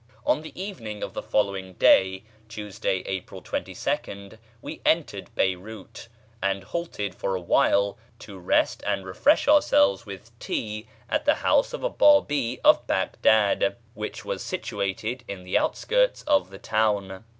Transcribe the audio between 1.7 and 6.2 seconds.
day (Tuesday, April 22nd) we entered Beyrout,